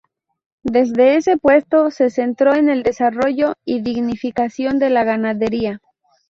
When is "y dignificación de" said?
3.63-4.89